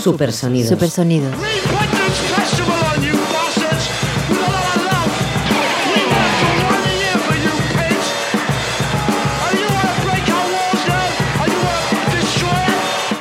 Supersonidos. 0.00 0.68
Supersonidos. 0.70 1.34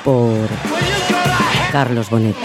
Por 0.05 0.47
Carlos 1.71 2.09
Bonet. 2.09 2.35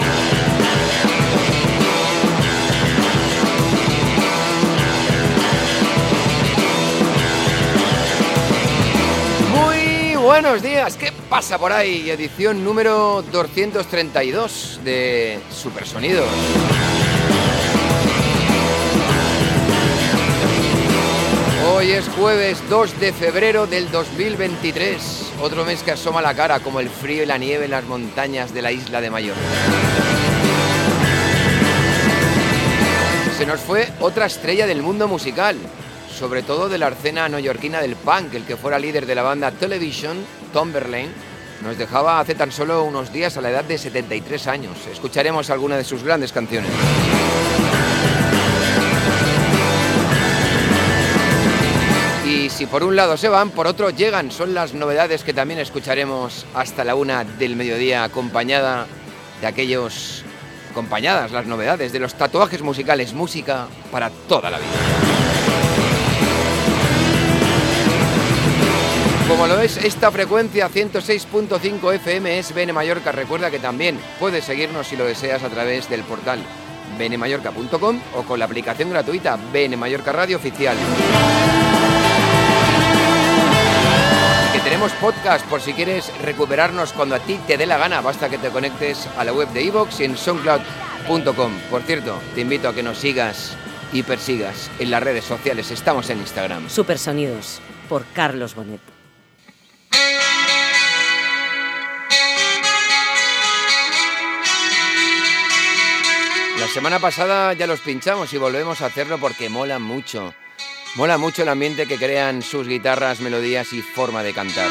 Muy 9.53 10.15
buenos 10.17 10.61
días, 10.61 10.97
¿qué 10.97 11.14
pasa 11.35 11.57
por 11.57 11.73
ahí? 11.73 12.09
Edición 12.09 12.63
número 12.63 13.21
232 13.29 14.79
de 14.85 15.37
Supersonidos. 15.51 16.29
Hoy 21.73 21.91
es 21.91 22.07
jueves 22.17 22.63
2 22.69 22.99
de 23.01 23.11
febrero 23.11 23.67
del 23.67 23.91
2023, 23.91 25.33
otro 25.41 25.65
mes 25.65 25.83
que 25.83 25.91
asoma 25.91 26.21
la 26.21 26.33
cara 26.33 26.61
como 26.61 26.79
el 26.79 26.87
frío 26.87 27.23
y 27.23 27.25
la 27.25 27.37
nieve 27.37 27.65
en 27.65 27.71
las 27.71 27.83
montañas 27.83 28.53
de 28.53 28.61
la 28.61 28.71
isla 28.71 29.01
de 29.01 29.09
Mallorca. 29.09 29.41
Se 33.37 33.45
nos 33.45 33.59
fue 33.59 33.89
otra 33.99 34.27
estrella 34.27 34.65
del 34.67 34.81
mundo 34.81 35.09
musical, 35.09 35.57
sobre 36.17 36.43
todo 36.43 36.69
de 36.69 36.77
la 36.77 36.87
escena 36.87 37.27
neoyorquina 37.27 37.81
del 37.81 37.97
punk, 37.97 38.35
el 38.35 38.45
que 38.45 38.55
fuera 38.55 38.79
líder 38.79 39.05
de 39.05 39.15
la 39.15 39.23
banda 39.23 39.51
Television, 39.51 40.15
Tom 40.55 40.71
Verlaine, 40.71 41.11
nos 41.65 41.77
dejaba 41.77 42.21
hace 42.21 42.33
tan 42.33 42.49
solo 42.49 42.85
unos 42.85 43.11
días 43.11 43.35
a 43.35 43.41
la 43.41 43.49
edad 43.49 43.65
de 43.65 43.77
73 43.77 44.47
años. 44.47 44.77
Escucharemos 44.89 45.49
alguna 45.49 45.75
de 45.75 45.83
sus 45.83 46.01
grandes 46.01 46.31
canciones. 46.31 46.71
Y 52.25 52.49
si 52.49 52.67
por 52.67 52.85
un 52.85 52.95
lado 52.95 53.17
se 53.17 53.27
van, 53.27 53.49
por 53.49 53.67
otro 53.67 53.89
llegan. 53.89 54.31
Son 54.31 54.53
las 54.53 54.73
novedades 54.73 55.25
que 55.25 55.33
también 55.33 55.59
escucharemos 55.59 56.45
hasta 56.53 56.85
la 56.85 56.95
una 56.95 57.25
del 57.25 57.57
mediodía, 57.57 58.05
acompañada 58.05 58.87
de 59.41 59.47
aquellos 59.47 60.23
acompañadas 60.71 61.33
las 61.33 61.47
novedades 61.47 61.91
de 61.91 61.99
los 61.99 62.15
tatuajes 62.15 62.61
musicales, 62.61 63.11
música 63.11 63.67
para 63.91 64.09
toda 64.09 64.49
la 64.49 64.59
vida. 64.59 65.04
Como 69.27 69.47
lo 69.47 69.59
es 69.59 69.77
esta 69.77 70.11
frecuencia 70.11 70.69
106.5 70.69 71.93
FM 71.95 72.37
es 72.37 72.53
Bene 72.53 72.73
Mallorca. 72.73 73.11
Recuerda 73.11 73.49
que 73.49 73.59
también 73.59 73.99
puedes 74.19 74.45
seguirnos 74.45 74.87
si 74.87 74.95
lo 74.95 75.05
deseas 75.05 75.43
a 75.43 75.49
través 75.49 75.89
del 75.89 76.03
portal 76.03 76.39
benemallorca.com 76.97 77.99
o 78.15 78.23
con 78.23 78.39
la 78.39 78.45
aplicación 78.45 78.91
gratuita 78.91 79.37
Bene 79.51 79.77
Mallorca 79.77 80.11
Radio 80.11 80.37
Oficial. 80.37 80.77
que 84.53 84.59
tenemos 84.59 84.91
podcast 84.93 85.45
por 85.47 85.59
si 85.59 85.73
quieres 85.73 86.11
recuperarnos 86.21 86.93
cuando 86.93 87.15
a 87.15 87.19
ti 87.19 87.39
te 87.47 87.57
dé 87.57 87.65
la 87.65 87.77
gana. 87.77 88.01
Basta 88.01 88.29
que 88.29 88.37
te 88.37 88.49
conectes 88.49 89.07
a 89.17 89.23
la 89.23 89.33
web 89.33 89.49
de 89.49 89.63
iVoox 89.63 89.99
y 89.99 90.03
en 90.05 90.17
soundcloud.com. 90.17 91.51
Por 91.69 91.81
cierto, 91.81 92.19
te 92.35 92.41
invito 92.41 92.69
a 92.69 92.75
que 92.75 92.83
nos 92.83 92.99
sigas 92.99 93.57
y 93.91 94.03
persigas 94.03 94.69
en 94.79 94.91
las 94.91 95.03
redes 95.03 95.25
sociales. 95.25 95.71
Estamos 95.71 96.09
en 96.09 96.19
Instagram. 96.19 96.69
Supersonidos 96.69 97.59
por 97.89 98.05
Carlos 98.13 98.55
Bonet. 98.55 98.94
Semana 106.75 106.99
pasada 106.99 107.53
ya 107.53 107.67
los 107.67 107.79
pinchamos 107.79 108.33
y 108.33 108.37
volvemos 108.37 108.81
a 108.81 108.87
hacerlo 108.87 109.17
porque 109.17 109.47
mola 109.47 109.79
mucho. 109.79 110.33
Mola 110.95 111.17
mucho 111.17 111.43
el 111.43 111.47
ambiente 111.47 111.87
que 111.87 111.95
crean 111.95 112.41
sus 112.41 112.67
guitarras, 112.67 113.21
melodías 113.21 113.71
y 113.71 113.81
forma 113.81 114.23
de 114.23 114.33
cantar. 114.33 114.67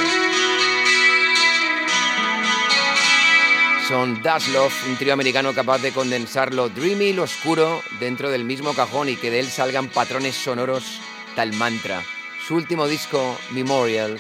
Son 3.89 4.23
Das 4.23 4.49
Love, 4.49 4.75
un 4.87 4.97
trío 4.97 5.15
americano 5.15 5.55
capaz 5.55 5.79
de 5.81 5.93
condensar 5.93 6.53
lo 6.53 6.69
dreamy 6.69 7.06
y 7.06 7.12
lo 7.15 7.23
oscuro 7.23 7.83
dentro 7.99 8.29
del 8.29 8.45
mismo 8.45 8.75
cajón 8.75 9.09
y 9.09 9.17
que 9.17 9.31
de 9.31 9.41
él 9.41 9.47
salgan 9.47 9.89
patrones 9.89 10.35
sonoros 10.35 11.01
tal 11.35 11.55
mantra. 11.55 12.03
Su 12.47 12.56
último 12.56 12.87
disco, 12.87 13.39
Memorial, 13.53 14.19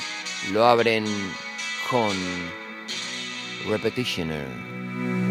lo 0.54 0.64
abren 0.64 1.04
con 1.90 2.16
Repetitioner. 3.68 4.46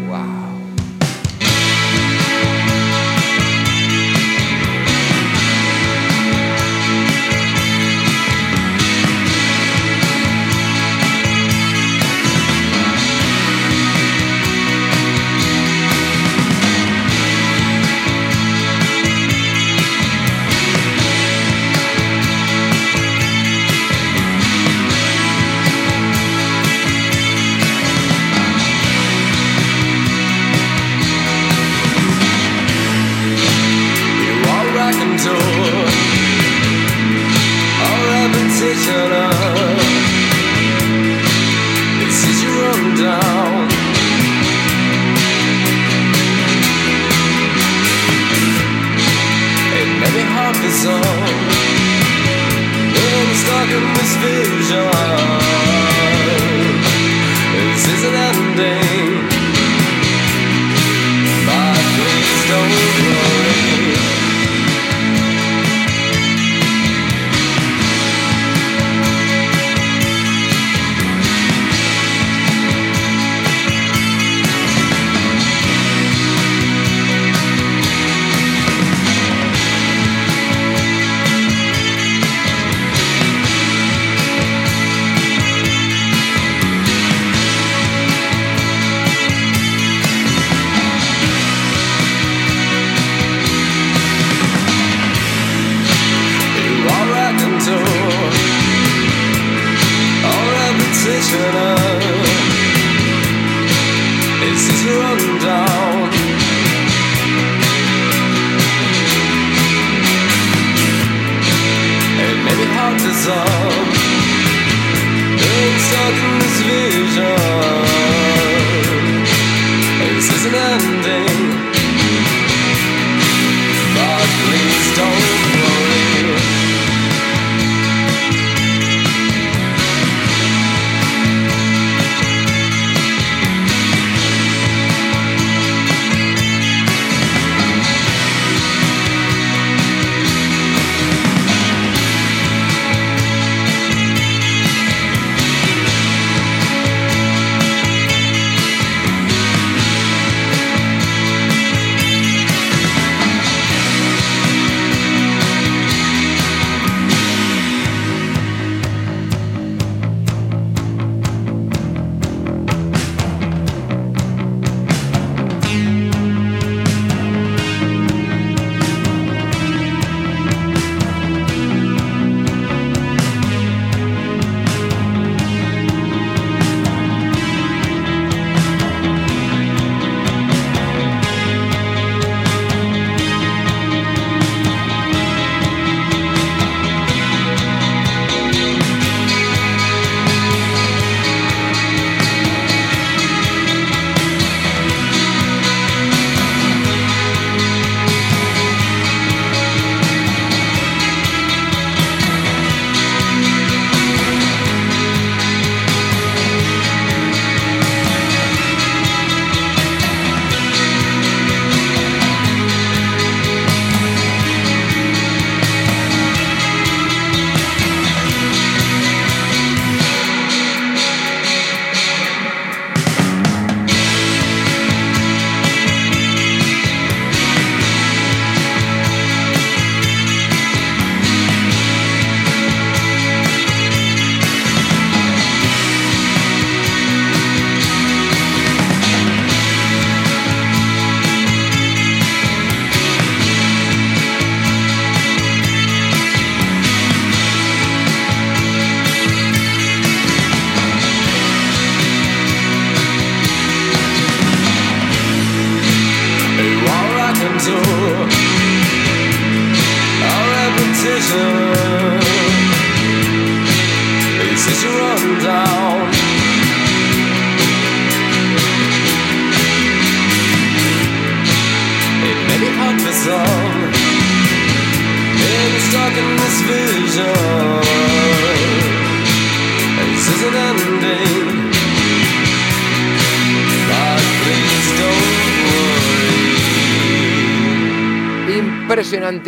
¡Wow! 0.06 0.43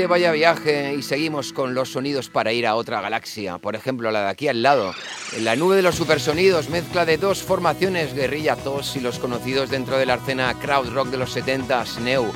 Vaya 0.06 0.30
viaje. 0.32 0.94
Y 0.94 1.02
seguimos 1.02 1.52
con 1.52 1.74
los 1.74 1.92
sonidos 1.92 2.30
para 2.30 2.52
ir 2.52 2.66
a 2.66 2.76
otra 2.76 3.00
galaxia. 3.00 3.58
Por 3.58 3.74
ejemplo, 3.74 4.10
la 4.10 4.22
de 4.24 4.30
aquí 4.30 4.48
al 4.48 4.62
lado. 4.62 4.94
En 5.36 5.44
la 5.44 5.56
nube 5.56 5.76
de 5.76 5.82
los 5.82 5.96
supersonidos, 5.96 6.68
mezcla 6.68 7.04
de 7.04 7.18
dos 7.18 7.42
formaciones, 7.42 8.14
Guerrilla 8.14 8.56
Tos 8.56 8.96
y 8.96 9.00
los 9.00 9.18
conocidos 9.18 9.70
dentro 9.70 9.98
de 9.98 10.06
la 10.06 10.14
escena 10.14 10.54
crowd 10.60 10.92
rock 10.92 11.08
de 11.08 11.18
los 11.18 11.32
70, 11.32 11.84
Neu. 12.02 12.26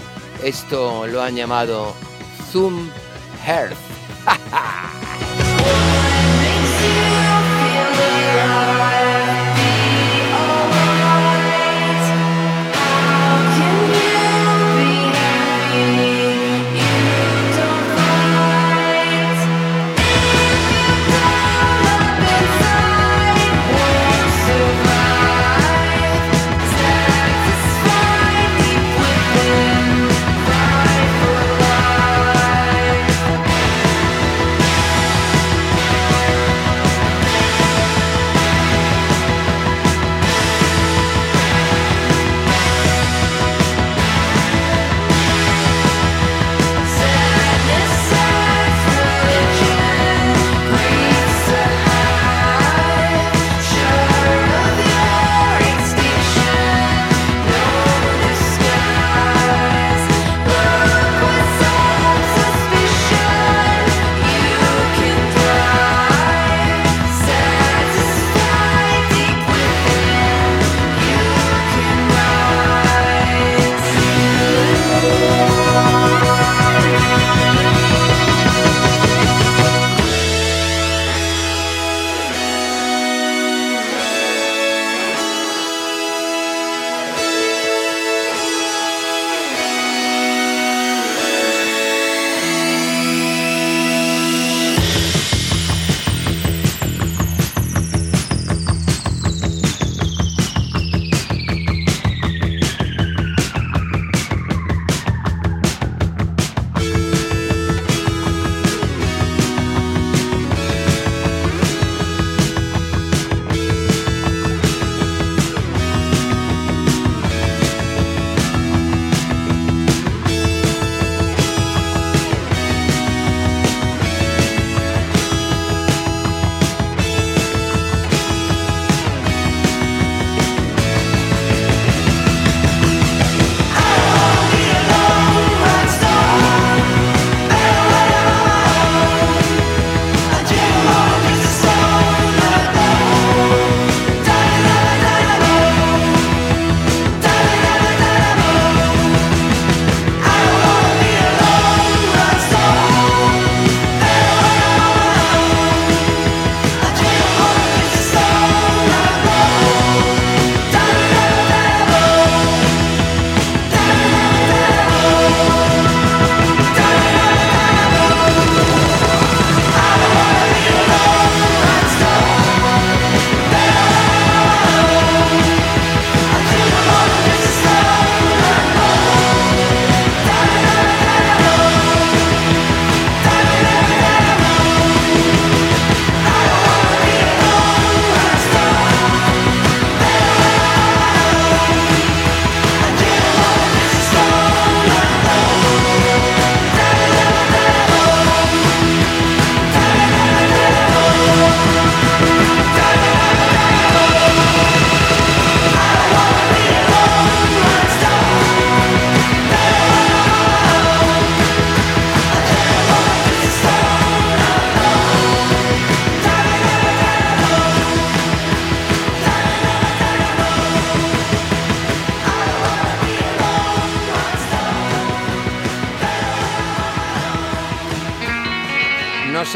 Esto 0.42 1.06
lo 1.06 1.22
han 1.22 1.36
llamado 1.36 1.94
Zoom 2.50 2.90
Earth. 3.46 3.76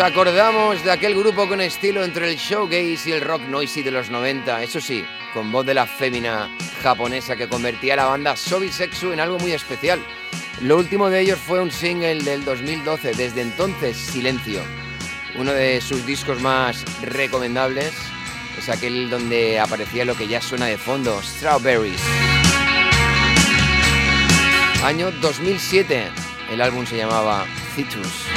acordamos 0.04 0.84
de 0.84 0.90
aquel 0.90 1.14
grupo 1.14 1.48
con 1.48 1.62
estilo 1.62 2.04
entre 2.04 2.30
el 2.30 2.36
showgaze 2.36 3.08
y 3.08 3.12
el 3.12 3.22
rock 3.22 3.40
noisy 3.48 3.82
de 3.82 3.90
los 3.90 4.10
90, 4.10 4.62
eso 4.62 4.78
sí, 4.78 5.02
con 5.32 5.50
voz 5.50 5.64
de 5.64 5.72
la 5.72 5.86
fémina 5.86 6.50
japonesa 6.82 7.36
que 7.36 7.48
convertía 7.48 7.94
a 7.94 7.96
la 7.96 8.04
banda 8.04 8.36
Sobisexu 8.36 9.12
en 9.12 9.20
algo 9.20 9.38
muy 9.38 9.52
especial. 9.52 10.04
Lo 10.60 10.76
último 10.76 11.08
de 11.08 11.20
ellos 11.20 11.38
fue 11.38 11.60
un 11.60 11.70
single 11.70 12.22
del 12.22 12.44
2012, 12.44 13.14
desde 13.14 13.40
entonces 13.40 13.96
Silencio. 13.96 14.60
Uno 15.36 15.52
de 15.52 15.80
sus 15.80 16.04
discos 16.04 16.38
más 16.42 16.84
recomendables 17.00 17.94
es 18.58 18.68
aquel 18.68 19.08
donde 19.08 19.58
aparecía 19.58 20.04
lo 20.04 20.16
que 20.16 20.28
ya 20.28 20.42
suena 20.42 20.66
de 20.66 20.76
fondo, 20.76 21.18
Strawberries. 21.22 22.02
Año 24.84 25.10
2007, 25.12 26.08
el 26.52 26.60
álbum 26.60 26.84
se 26.84 26.98
llamaba 26.98 27.46
Citrus. 27.74 28.33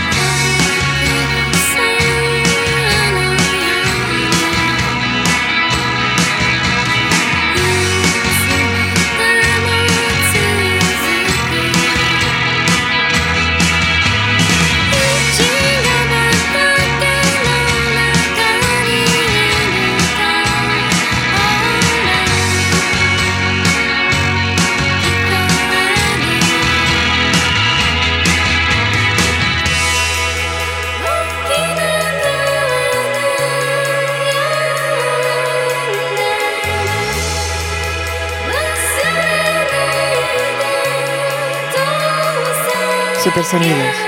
Supersonidos. 43.38 44.06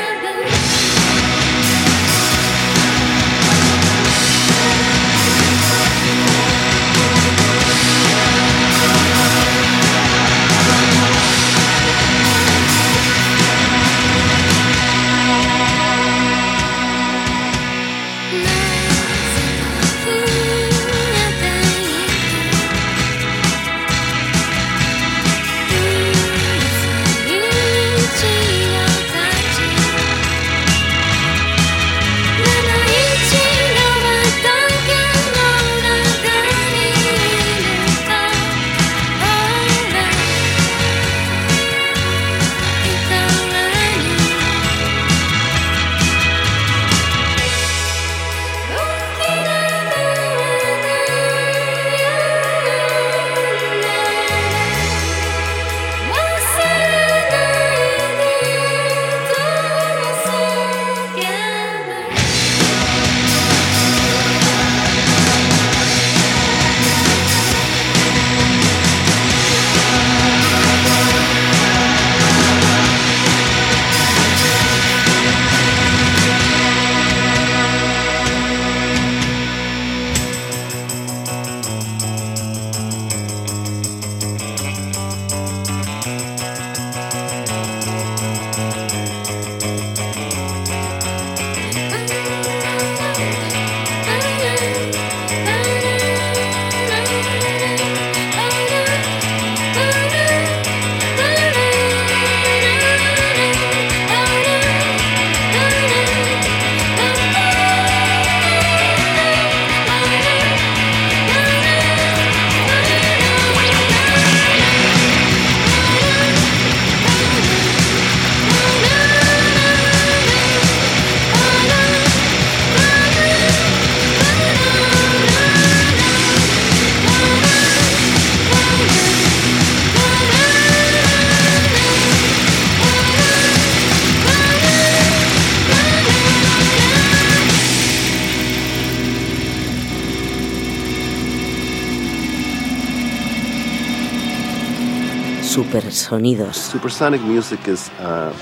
Supersonidos. 146.10 146.58
Supersonic 146.58 147.22
music 147.22 147.68
is 147.68 147.92
uh, 148.00 148.34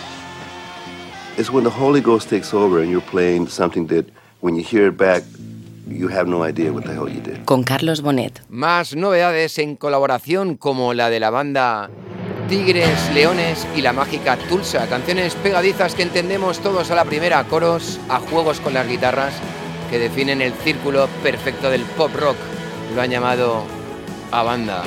is 1.38 1.52
when 1.52 1.66
the 1.66 1.70
Holy 1.70 2.00
Ghost 2.00 2.30
takes 2.30 2.54
over 2.54 2.82
and 2.82 2.90
you're 2.90 3.06
playing 3.12 3.50
something 3.50 3.88
that 3.88 4.06
when 4.40 4.56
you 4.56 4.64
hear 4.64 4.88
it 4.88 4.98
back 4.98 5.24
you 5.86 6.08
have 6.08 6.28
no 6.28 6.44
idea 6.44 6.72
what 6.72 6.86
the 6.86 6.94
hell 6.94 7.10
you 7.10 7.20
did. 7.20 7.44
Con 7.44 7.64
Carlos 7.64 8.02
Bonet. 8.02 8.42
Más 8.50 8.96
novedades 8.96 9.58
en 9.60 9.76
colaboración 9.76 10.56
como 10.56 10.94
la 10.94 11.10
de 11.10 11.20
la 11.20 11.30
banda 11.30 11.90
Tigres, 12.48 13.12
Leones 13.14 13.68
y 13.76 13.82
la 13.82 13.92
mágica 13.92 14.38
Tulsa, 14.48 14.88
canciones 14.88 15.36
pegadizas 15.36 15.94
que 15.94 16.04
entendemos 16.04 16.60
todos 16.60 16.90
a 16.92 16.96
la 16.96 17.04
primera, 17.04 17.44
coros 17.44 18.00
a 18.08 18.20
juegos 18.20 18.62
con 18.62 18.76
las 18.76 18.88
guitarras 18.88 19.34
que 19.90 20.00
definen 20.00 20.42
el 20.42 20.54
círculo 20.54 21.10
perfecto 21.22 21.70
del 21.70 21.82
pop 21.82 22.16
rock. 22.16 22.38
Lo 22.96 23.02
han 23.02 23.10
llamado 23.10 23.66
a 24.32 24.44
banda. 24.44 24.84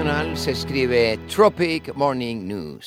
The 0.00 0.04
National 0.04 0.34
se 0.34 0.52
escribe 0.52 1.18
Tropic 1.28 1.94
Morning 1.94 2.46
News. 2.46 2.86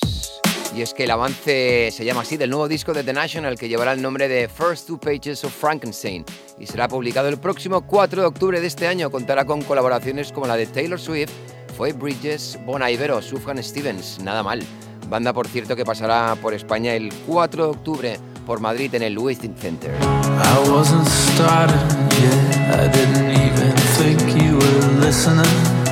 Y 0.75 0.81
es 0.81 0.95
que 0.95 1.03
el 1.03 1.11
avance 1.11 1.91
se 1.91 2.03
llama 2.03 2.21
así 2.21 2.37
del 2.37 2.49
nuevo 2.49 2.67
disco 2.67 2.91
de 2.91 3.03
The 3.03 3.13
National 3.13 3.55
que 3.55 3.69
llevará 3.69 3.93
el 3.93 4.01
nombre 4.01 4.27
de 4.27 4.47
First 4.47 4.87
Two 4.87 4.99
Pages 4.99 5.43
of 5.43 5.53
Frankenstein 5.53 6.25
y 6.57 6.65
será 6.65 6.87
publicado 6.87 7.29
el 7.29 7.37
próximo 7.37 7.85
4 7.85 8.19
de 8.19 8.27
octubre 8.27 8.59
de 8.59 8.65
este 8.65 8.87
año. 8.87 9.11
Contará 9.11 9.45
con 9.45 9.61
colaboraciones 9.61 10.31
como 10.31 10.47
la 10.47 10.55
de 10.55 10.65
Taylor 10.65 10.99
Swift, 10.99 11.29
Foy 11.77 11.91
Bridges, 11.91 12.57
Bon 12.65 12.81
Iver 12.81 13.11
o 13.11 13.21
Sufjan 13.21 13.61
Stevens. 13.61 14.17
Nada 14.23 14.41
mal. 14.41 14.63
Banda, 15.07 15.33
por 15.33 15.47
cierto, 15.47 15.75
que 15.75 15.85
pasará 15.85 16.35
por 16.41 16.55
España 16.55 16.95
el 16.95 17.13
4 17.27 17.63
de 17.63 17.69
octubre 17.69 18.19
por 18.47 18.59
Madrid 18.59 18.95
en 18.95 19.03
el 19.03 19.19
Within 19.19 19.55
Center. 19.55 19.91
I 20.01 20.67
wasn't. 20.67 21.07
I 21.39 22.87
didn't 22.87 23.29
even 23.29 23.75
think 23.97 24.19
you 24.41 24.57
were 24.57 25.05
listening. 25.05 25.82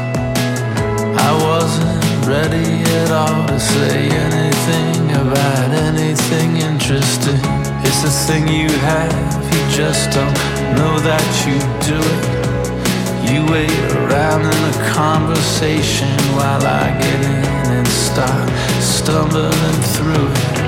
I 1.32 1.38
wasn't 1.48 2.28
ready 2.28 2.84
at 3.00 3.10
all 3.10 3.48
to 3.48 3.58
say 3.58 4.10
anything 4.10 5.12
about 5.12 5.72
anything 5.72 6.58
interesting. 6.58 7.40
It's 7.88 8.04
a 8.04 8.12
thing 8.28 8.50
you 8.50 8.70
have, 8.70 9.14
you 9.54 9.62
just 9.72 10.12
don't 10.12 10.36
know 10.76 11.00
that 11.00 11.28
you 11.48 11.56
do 11.88 12.00
it. 12.18 13.32
You 13.32 13.46
wait 13.50 13.80
around 13.96 14.42
in 14.42 14.62
a 14.74 14.92
conversation 14.92 16.18
while 16.36 16.66
I 16.68 17.00
get 17.00 17.22
in 17.24 17.72
and 17.78 17.88
start 17.88 18.50
stumbling 18.82 19.82
through 19.96 20.28
it. 20.28 20.61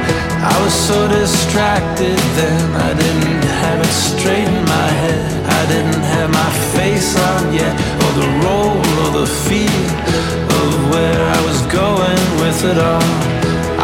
I 0.44 0.56
was 0.64 0.74
so 0.74 1.08
distracted 1.08 2.20
then, 2.36 2.64
I 2.76 2.94
didn't 2.94 3.44
have 3.64 3.80
it 3.80 3.96
straight 4.10 4.48
in 4.48 4.66
my 4.66 4.90
head. 5.04 5.24
I 5.60 5.62
didn't 5.72 6.04
have 6.16 6.30
my 6.32 6.52
face 6.76 7.16
on 7.32 7.54
yet, 7.54 7.74
or 8.04 8.12
the 8.22 8.30
role 8.44 8.84
or 9.04 9.10
the 9.22 9.28
feel 9.48 9.86
of 10.60 10.72
where 10.92 11.22
I 11.36 11.40
was 11.48 11.60
going 11.72 12.24
with 12.44 12.60
it 12.72 12.78
all. 12.78 13.10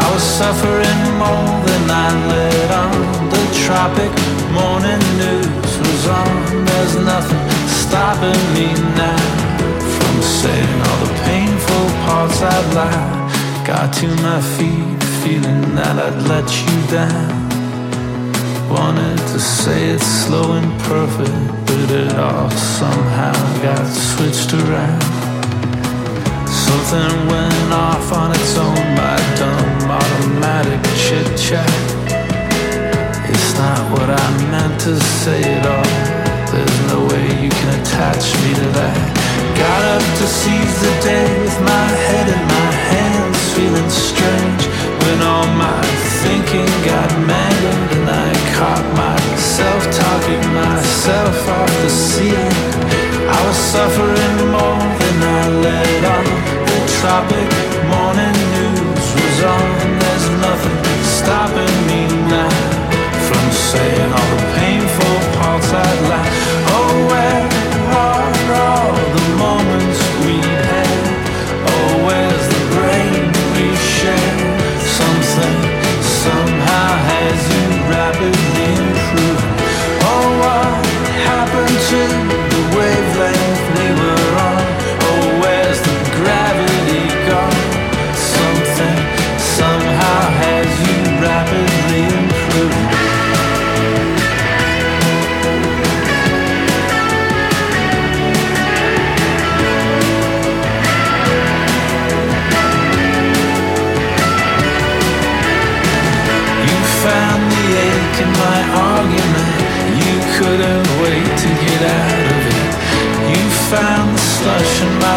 I 0.04 0.06
was 0.12 0.22
suffering 0.22 1.00
more 1.16 1.52
than 1.68 1.84
I 1.88 2.08
let 2.32 2.70
on. 2.84 2.96
The 3.32 3.44
tropic 3.64 4.12
morning 4.52 5.02
news 5.16 5.72
was 5.80 6.02
on. 6.20 6.64
There's 6.68 6.96
nothing 7.12 7.44
stopping 7.80 8.42
me 8.56 8.68
now 9.00 9.24
from 9.96 10.16
saying 10.22 10.78
all 10.86 10.98
the 11.06 11.12
painful 11.24 11.86
parts 12.04 12.38
I'd 12.42 12.68
lie. 12.74 13.64
Got 13.66 13.92
to 14.00 14.08
my 14.26 14.40
feet, 14.56 14.99
feeling 15.22 15.74
that 15.74 15.96
I'd 16.00 16.20
let 16.32 16.48
you 16.64 16.76
down. 16.88 17.28
Wanted 18.72 19.18
to 19.32 19.40
say 19.40 19.90
it 19.90 20.00
slow 20.00 20.56
and 20.56 20.70
perfect, 20.88 21.44
but 21.66 21.88
it 21.90 22.14
all 22.16 22.50
somehow 22.50 23.36
got 23.60 23.84
switched 23.84 24.52
around. 24.54 25.02
Something 26.48 27.12
went 27.28 27.72
off 27.72 28.12
on 28.12 28.30
its 28.32 28.56
own, 28.56 28.86
my 28.96 29.18
dumb 29.36 29.90
automatic 30.00 30.80
chit 30.96 31.28
chat. 31.36 31.68
It's 33.28 33.52
not 33.60 33.80
what 33.92 34.08
I 34.08 34.26
meant 34.52 34.80
to 34.88 34.94
say 35.20 35.42
at 35.42 35.66
all. 35.66 35.92
There's 36.52 36.78
no 36.92 36.98
way 37.10 37.24
you 37.44 37.50
can 37.50 37.70
attach 37.80 38.24
me 38.40 38.50
to 38.62 38.68
that. 38.78 38.96
Got 39.60 39.82
up 39.94 40.04
to 40.18 40.26
seize 40.26 40.76
the 40.80 40.94
day 41.04 41.28
with 41.44 41.58
my 41.60 41.88
head 42.08 42.26
in 42.36 42.42
my 42.56 42.70
hands, 42.94 43.38
feeling 43.52 43.90
strange 43.90 44.49
when 45.10 45.22
all 45.22 45.46
my 45.58 45.82
thinking 46.22 46.70
got 46.86 47.10
mangled 47.26 47.90
and 47.98 48.08
I 48.08 48.30
caught 48.58 48.86
myself 48.94 49.82
talking 50.02 50.44
myself 50.54 51.36
off 51.58 51.72
the 51.82 51.90
ceiling. 51.90 52.56
I 53.36 53.38
was 53.46 53.58
suffering 53.74 54.38
more 54.54 54.86
than 55.00 55.16
I 55.38 55.42
let 55.66 56.02
on. 56.16 56.26
The 56.70 56.78
tropic 56.98 57.50
morning 57.90 58.38
news 58.54 59.06
was 59.18 59.38
on. 59.54 59.68
There's 60.02 60.28
nothing 60.46 60.78
stopping 61.18 61.76
me 61.90 62.00
now 62.30 62.54
from 63.26 63.46
saying 63.70 64.10
all 64.16 64.30
the 64.36 64.42
painful 64.58 65.16
parts 65.38 65.70
I'd 65.72 66.00
like. 66.14 66.39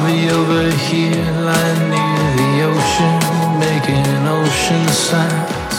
I'll 0.00 0.06
be 0.06 0.30
over 0.30 0.64
here 0.88 1.24
lying 1.44 1.84
near 1.92 2.24
the 2.40 2.52
ocean, 2.72 3.16
making 3.60 4.08
ocean 4.24 4.84
sounds. 4.88 5.76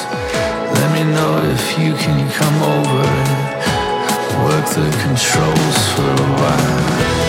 Let 0.78 0.90
me 0.94 1.04
know 1.10 1.42
if 1.50 1.66
you 1.82 1.98
can 1.98 2.30
come 2.30 2.58
over 2.62 3.02
and 3.02 4.46
work 4.46 4.66
the 4.78 4.86
controls 5.02 5.80
for 5.98 6.06
a 6.06 6.30
while. 6.38 6.78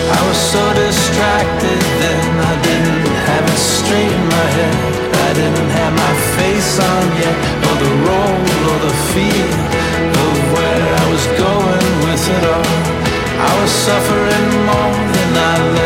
I 0.05 0.21
was 0.29 0.37
so 0.37 0.61
distracted 0.77 1.81
then, 1.97 2.29
I 2.45 2.53
didn't 2.61 3.09
have 3.25 3.45
it 3.49 3.57
straight 3.57 4.13
in 4.13 4.25
my 4.29 4.47
head. 4.53 4.77
I 5.17 5.29
didn't 5.33 5.71
have 5.73 5.93
my 5.97 6.13
face 6.37 6.77
on 6.77 7.05
yet, 7.17 7.37
or 7.73 7.75
the 7.81 7.93
role 8.05 8.37
or 8.69 8.77
the 8.85 8.95
feel 9.09 9.49
of 10.21 10.35
where 10.53 10.85
I 11.01 11.05
was 11.09 11.25
going 11.41 11.89
with 12.05 12.23
it 12.37 12.43
all. 12.53 12.69
I 13.49 13.51
was 13.61 13.71
suffering 13.81 14.49
more 14.69 14.93
than 15.09 15.31
I 15.33 15.57
on. 15.79 15.82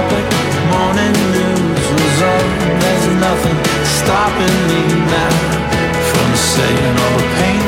The 0.00 0.06
tropic 0.08 0.32
morning 0.72 1.12
news 1.12 1.86
was 1.92 2.22
on. 2.22 2.46
There's 2.80 3.06
nothing 3.20 3.58
stopping 4.00 4.56
me 4.68 4.82
now 5.12 5.34
from 6.10 6.30
saying 6.36 6.96
all 7.04 7.16
the 7.18 7.28
painful 7.36 7.59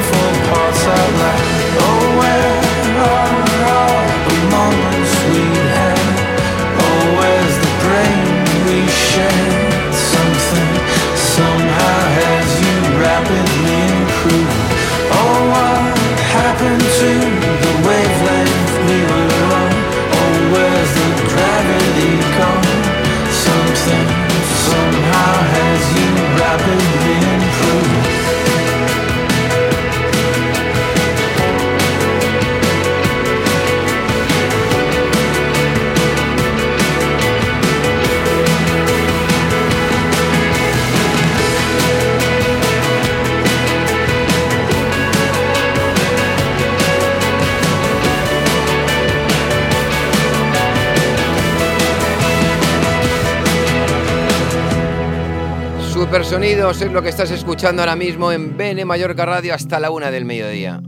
Supersonidos 56.32 56.80
es 56.80 56.90
lo 56.90 57.02
que 57.02 57.10
estás 57.10 57.30
escuchando 57.30 57.82
ahora 57.82 57.94
mismo 57.94 58.32
en 58.32 58.56
BN 58.56 58.86
Mallorca 58.86 59.26
Radio 59.26 59.52
hasta 59.52 59.78
la 59.78 59.90
una 59.90 60.10
del 60.10 60.24
mediodía. 60.24 60.82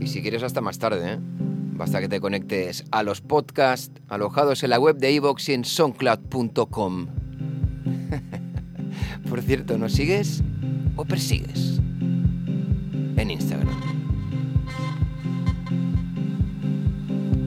Y 0.00 0.06
si 0.06 0.22
quieres 0.22 0.42
hasta 0.42 0.62
más 0.62 0.78
tarde, 0.78 1.12
¿eh? 1.12 1.18
basta 1.20 2.00
que 2.00 2.08
te 2.08 2.18
conectes 2.18 2.82
a 2.90 3.02
los 3.02 3.20
podcasts 3.20 3.92
alojados 4.08 4.62
en 4.62 4.70
la 4.70 4.78
web 4.78 4.96
de 4.96 5.12
iVoox 5.12 5.50
y 5.50 5.52
en 5.52 5.66
soundcloud.com. 5.66 7.06
Por 9.28 9.42
cierto, 9.42 9.76
¿nos 9.76 9.92
sigues 9.92 10.42
o 10.96 11.04
persigues? 11.04 11.82
En 13.18 13.30
Instagram. 13.30 13.68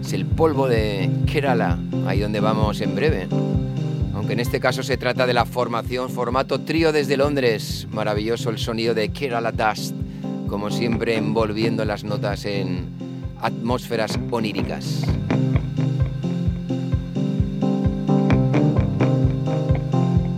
Es 0.02 0.14
el 0.14 0.28
polvo 0.28 0.68
de 0.68 1.10
Kerala, 1.26 1.80
ahí 2.06 2.20
donde 2.20 2.42
vamos 2.42 2.80
en 2.80 2.94
breve 2.94 3.28
aunque 4.28 4.34
en 4.34 4.40
este 4.42 4.60
caso 4.60 4.84
se 4.84 4.98
trata 4.98 5.26
de 5.26 5.34
la 5.34 5.46
formación 5.46 6.10
formato 6.10 6.60
trío 6.60 6.92
desde 6.92 7.16
Londres. 7.16 7.88
Maravilloso 7.92 8.50
el 8.50 8.58
sonido 8.58 8.94
de 8.94 9.08
Kerala 9.08 9.54
Dust, 9.54 9.96
como 10.50 10.70
siempre 10.70 11.16
envolviendo 11.16 11.86
las 11.86 12.04
notas 12.04 12.44
en 12.44 12.90
atmósferas 13.40 14.20
oníricas. 14.30 15.06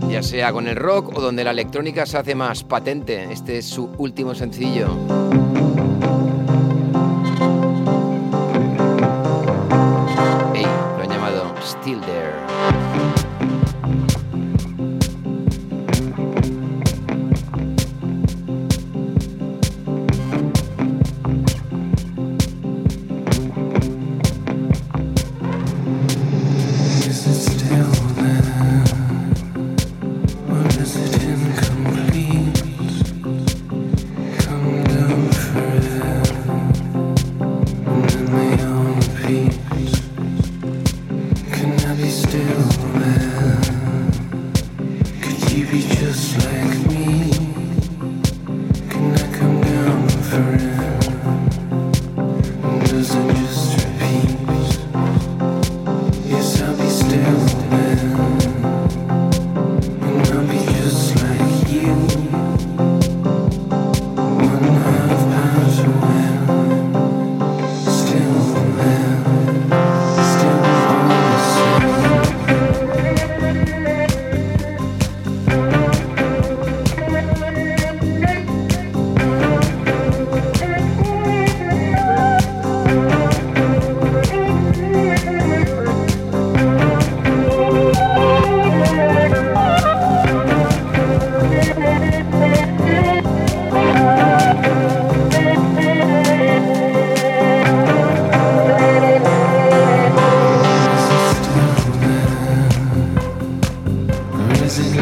Ya 0.08 0.22
sea 0.22 0.52
con 0.52 0.68
el 0.68 0.76
rock 0.76 1.18
o 1.18 1.20
donde 1.20 1.42
la 1.42 1.50
electrónica 1.50 2.06
se 2.06 2.16
hace 2.16 2.36
más 2.36 2.62
patente, 2.62 3.32
este 3.32 3.58
es 3.58 3.64
su 3.66 3.90
último 3.98 4.36
sencillo. 4.36 4.96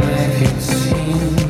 but 0.09 0.19
I 0.19 0.39
could 0.39 0.63
see. 0.63 1.48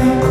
night 0.00 0.29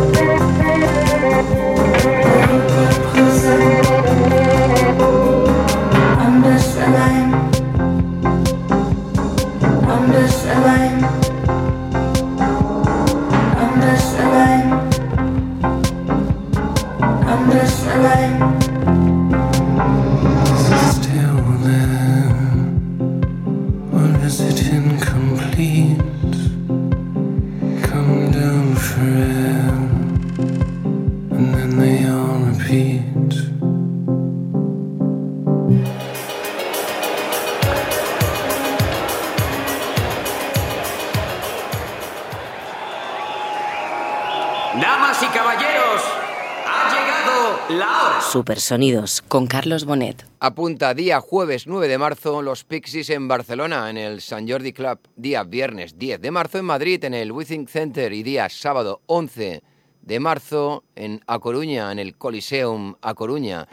Supersonidos 48.40 49.20
con 49.28 49.46
Carlos 49.46 49.84
Bonet. 49.84 50.24
Apunta 50.38 50.94
día 50.94 51.20
jueves 51.20 51.66
9 51.66 51.88
de 51.88 51.98
marzo 51.98 52.40
los 52.40 52.64
Pixies 52.64 53.10
en 53.10 53.28
Barcelona 53.28 53.90
en 53.90 53.98
el 53.98 54.22
San 54.22 54.48
Jordi 54.48 54.72
Club, 54.72 54.98
día 55.14 55.44
viernes 55.44 55.98
10 55.98 56.22
de 56.22 56.30
marzo 56.30 56.56
en 56.56 56.64
Madrid 56.64 57.04
en 57.04 57.12
el 57.12 57.32
Withing 57.32 57.68
Center 57.68 58.14
y 58.14 58.22
día 58.22 58.48
sábado 58.48 59.02
11 59.04 59.62
de 60.00 60.20
marzo 60.20 60.84
en 60.96 61.20
A 61.26 61.38
Coruña, 61.38 61.92
en 61.92 61.98
el 61.98 62.16
Coliseum 62.16 62.94
A 63.02 63.12
Coruña. 63.12 63.68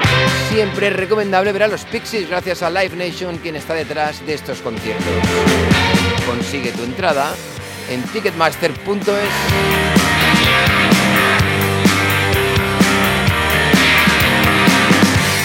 Siempre 0.49 0.87
es 0.87 0.97
recomendable 0.97 1.53
ver 1.53 1.63
a 1.63 1.69
los 1.69 1.85
Pixies 1.85 2.27
gracias 2.27 2.61
a 2.61 2.69
Live 2.69 2.97
Nation 2.97 3.37
quien 3.37 3.55
está 3.55 3.73
detrás 3.73 4.19
de 4.27 4.33
estos 4.33 4.61
conciertos. 4.61 5.05
Consigue 6.27 6.73
tu 6.73 6.83
entrada 6.83 7.33
en 7.89 8.03
ticketmaster.es. 8.03 10.96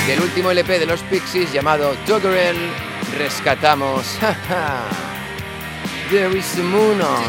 Del 0.07 0.21
último 0.21 0.51
LP 0.51 0.79
de 0.81 0.87
los 0.87 1.01
Pixies 1.03 1.53
llamado 1.53 1.95
Doggerel, 2.07 2.57
rescatamos 3.17 4.19
There 6.11 6.37
is 6.37 6.55
the 6.57 6.63
moon 6.63 7.01
on. 7.01 7.23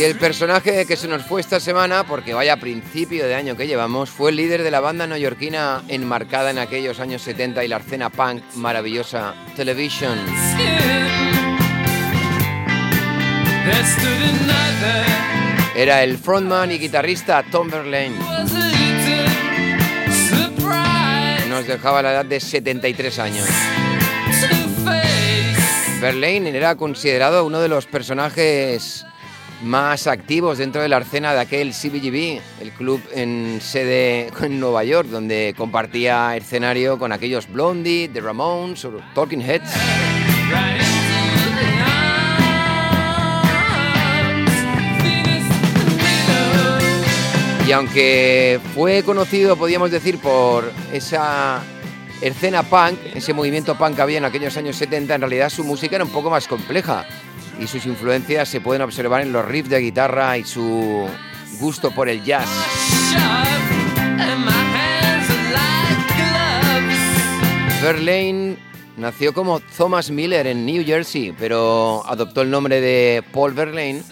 Y 0.00 0.04
el 0.04 0.16
personaje 0.16 0.86
que 0.86 0.96
se 0.96 1.06
nos 1.08 1.26
fue 1.26 1.42
esta 1.42 1.60
semana, 1.60 2.04
porque 2.04 2.32
vaya 2.32 2.56
principio 2.56 3.26
de 3.26 3.34
año 3.34 3.54
que 3.54 3.66
llevamos, 3.66 4.08
fue 4.08 4.30
el 4.30 4.36
líder 4.36 4.62
de 4.62 4.70
la 4.70 4.80
banda 4.80 5.06
neoyorquina 5.06 5.82
enmarcada 5.88 6.50
en 6.50 6.58
aquellos 6.58 7.00
años 7.00 7.20
70 7.20 7.62
y 7.62 7.68
la 7.68 7.76
escena 7.76 8.08
punk 8.08 8.42
maravillosa 8.54 9.34
Television. 9.54 10.18
Era 15.76 16.02
el 16.02 16.16
frontman 16.16 16.72
y 16.72 16.78
guitarrista 16.78 17.44
Tom 17.50 17.68
Verlaine. 17.68 18.16
Nos 21.50 21.66
dejaba 21.66 22.00
la 22.00 22.12
edad 22.12 22.24
de 22.24 22.40
73 22.40 23.18
años. 23.18 23.48
Verlaine 26.00 26.56
era 26.56 26.74
considerado 26.76 27.44
uno 27.44 27.60
de 27.60 27.68
los 27.68 27.84
personajes 27.84 29.04
más 29.62 30.06
activos 30.06 30.58
dentro 30.58 30.82
de 30.82 30.88
la 30.88 30.98
escena 30.98 31.32
de 31.32 31.40
aquel 31.40 31.72
CBGB, 31.72 32.40
el 32.60 32.72
club 32.72 33.00
en 33.14 33.60
sede 33.60 34.30
en 34.40 34.60
Nueva 34.60 34.84
York, 34.84 35.08
donde 35.08 35.54
compartía 35.56 36.36
escenario 36.36 36.98
con 36.98 37.12
aquellos 37.12 37.50
Blondie, 37.50 38.08
The 38.08 38.20
Ramones 38.20 38.84
o 38.84 38.92
Talking 39.14 39.42
Heads. 39.42 39.70
Y 47.66 47.72
aunque 47.72 48.58
fue 48.74 49.04
conocido, 49.04 49.56
podríamos 49.56 49.92
decir, 49.92 50.18
por 50.18 50.72
esa 50.92 51.62
escena 52.20 52.64
punk, 52.64 52.98
ese 53.14 53.32
movimiento 53.32 53.78
punk 53.78 53.94
que 53.94 54.02
había 54.02 54.18
en 54.18 54.24
aquellos 54.24 54.56
años 54.56 54.74
70, 54.76 55.14
en 55.14 55.20
realidad 55.20 55.48
su 55.50 55.62
música 55.62 55.94
era 55.94 56.04
un 56.04 56.10
poco 56.10 56.30
más 56.30 56.48
compleja 56.48 57.06
y 57.60 57.66
sus 57.66 57.84
influencias 57.86 58.48
se 58.48 58.60
pueden 58.60 58.82
observar 58.82 59.20
en 59.20 59.32
los 59.32 59.44
riffs 59.44 59.68
de 59.68 59.78
guitarra 59.78 60.38
y 60.38 60.44
su 60.44 61.06
gusto 61.60 61.90
por 61.90 62.08
el 62.08 62.24
jazz. 62.24 62.48
Verlaine 67.82 68.56
nació 68.96 69.32
como 69.32 69.60
Thomas 69.60 70.10
Miller 70.10 70.46
en 70.46 70.64
New 70.64 70.84
Jersey, 70.84 71.34
pero 71.38 72.02
adoptó 72.06 72.42
el 72.42 72.50
nombre 72.50 72.80
de 72.80 73.22
Paul 73.32 73.52
Verlaine 73.52 74.02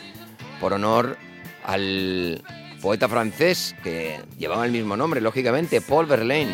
por 0.60 0.74
honor 0.74 1.16
al 1.64 2.42
poeta 2.80 3.08
francés 3.08 3.74
que 3.82 4.20
llevaba 4.38 4.64
el 4.64 4.72
mismo 4.72 4.96
nombre, 4.96 5.20
lógicamente, 5.20 5.80
Paul 5.80 6.06
Verlaine. 6.06 6.52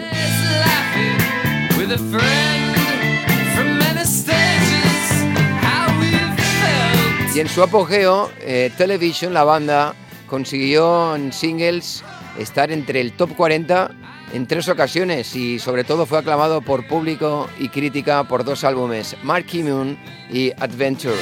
Y 7.35 7.41
en 7.41 7.49
su 7.49 7.65
apogeo, 7.65 8.31
eh, 8.43 8.71
Television, 8.79 9.35
la 9.35 9.43
banda, 9.43 9.97
consiguió 10.29 11.17
en 11.17 11.33
singles 11.33 12.05
estar 12.39 12.71
entre 12.71 13.01
el 13.01 13.13
top 13.13 13.35
40 13.35 13.91
en 14.33 14.47
tres 14.47 14.69
ocasiones 14.69 15.35
y 15.35 15.59
sobre 15.59 15.83
todo 15.83 16.07
fue 16.07 16.19
aclamado 16.19 16.61
por 16.61 16.87
público 16.87 17.49
y 17.59 17.71
crítica 17.71 18.23
por 18.23 18.45
dos 18.45 18.63
álbumes, 18.63 19.17
Marky 19.25 19.65
Moon 19.65 19.99
y 20.31 20.53
Adventure. 20.53 21.19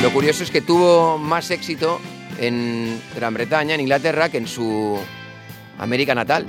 Lo 0.00 0.12
curioso 0.12 0.44
es 0.44 0.52
que 0.52 0.60
tuvo 0.60 1.18
más 1.18 1.50
éxito 1.50 2.00
en 2.38 3.00
Gran 3.16 3.34
Bretaña, 3.34 3.74
en 3.74 3.80
Inglaterra, 3.80 4.28
que 4.28 4.38
en 4.38 4.46
su 4.46 4.96
América 5.78 6.14
natal. 6.14 6.46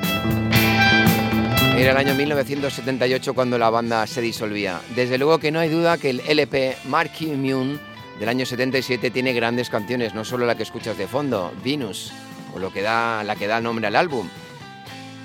Era 1.75 1.91
el 1.91 1.97
año 1.97 2.13
1978 2.13 3.33
cuando 3.33 3.57
la 3.57 3.69
banda 3.69 4.05
se 4.07 4.21
disolvía. 4.21 4.79
Desde 4.95 5.17
luego 5.17 5.39
que 5.39 5.51
no 5.51 5.59
hay 5.59 5.69
duda 5.69 5.97
que 5.97 6.11
el 6.11 6.21
LP 6.21 6.77
Marky 6.85 7.27
Moon 7.27 7.79
del 8.19 8.29
año 8.29 8.45
77 8.45 9.09
tiene 9.09 9.33
grandes 9.33 9.69
canciones, 9.69 10.13
no 10.13 10.23
solo 10.23 10.45
la 10.45 10.55
que 10.55 10.63
escuchas 10.63 10.97
de 10.97 11.07
fondo, 11.07 11.51
Venus, 11.63 12.13
o 12.55 12.59
lo 12.59 12.71
que 12.71 12.81
da, 12.81 13.23
la 13.23 13.35
que 13.35 13.47
da 13.47 13.59
nombre 13.59 13.87
al 13.87 13.95
álbum, 13.95 14.29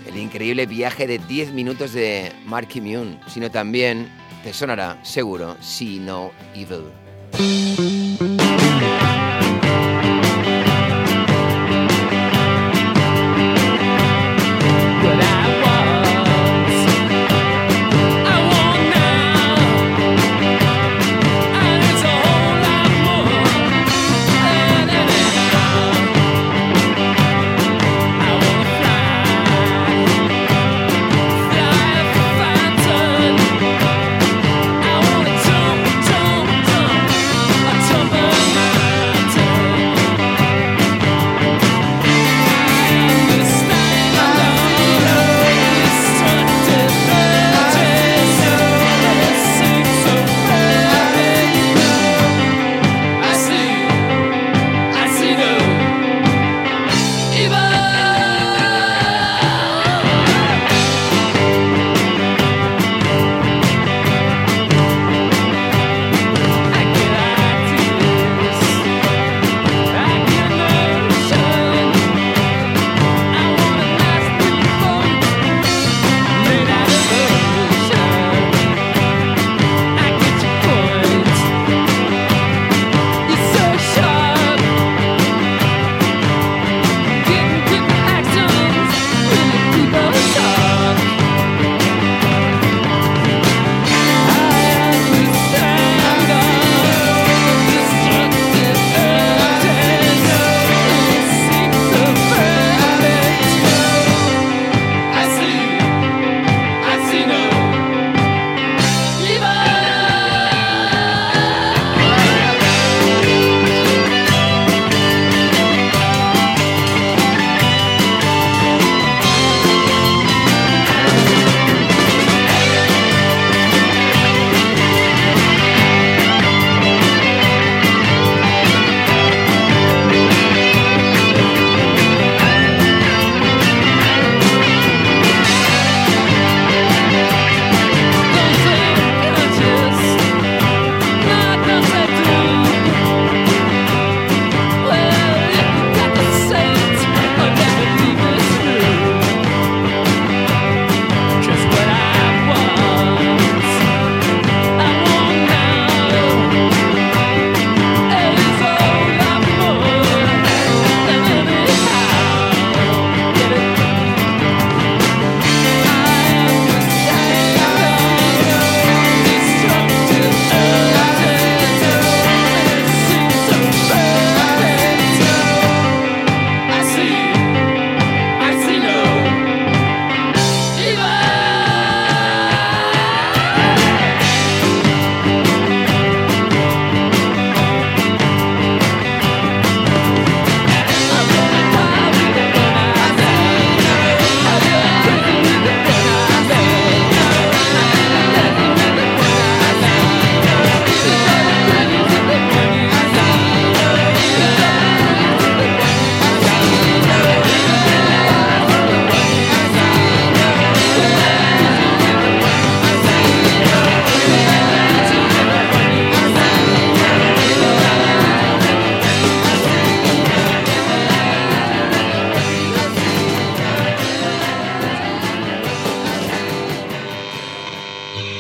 el 0.07 0.17
increíble 0.17 0.67
viaje 0.67 1.07
de 1.07 1.19
10 1.19 1.53
minutos 1.53 1.93
de 1.93 2.33
Marky 2.47 2.81
Moon, 2.81 3.21
sino 3.29 3.51
también, 3.51 4.11
te 4.43 4.53
sonará 4.55 4.99
seguro, 5.05 5.57
See 5.61 5.99
No 5.99 6.33
Evil. 6.55 8.38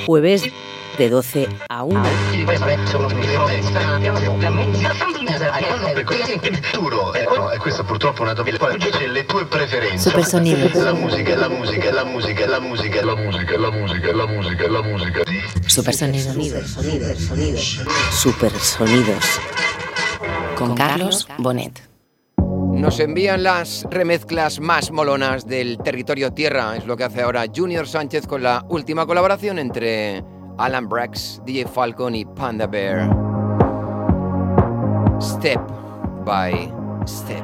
jueves 0.09 0.43
de 0.97 1.11
12 1.11 1.49
a 1.69 1.85
1. 1.85 2.03
Supersonidos. 9.99 10.75
La 10.77 10.95
música, 10.95 11.37
la 11.37 11.51
música, 11.51 11.93
la 11.93 12.05
música, 12.07 12.47
Con 20.57 20.75
Carlos 20.75 21.29
Bonet. 21.37 21.98
Nos 22.79 23.01
envían 23.01 23.43
las 23.43 23.85
remezclas 23.91 24.61
más 24.61 24.93
molonas 24.93 25.45
del 25.49 25.79
territorio 25.79 26.33
tierra, 26.33 26.77
es 26.77 26.87
lo 26.87 26.97
que 26.97 27.03
hace 27.03 27.23
ahora 27.23 27.45
Junior 27.55 27.89
Sánchez 27.89 28.29
con 28.29 28.41
la 28.45 28.65
última 28.69 29.05
colaboración 29.05 29.59
entre 29.59 30.23
Alan 30.59 30.89
Brax, 30.89 31.43
DJ 31.45 31.67
Falcon 31.67 32.15
y 32.15 32.25
Panda 32.25 32.69
Bear. 32.69 33.11
Step 35.21 35.61
by 36.25 36.73
step. 37.05 37.43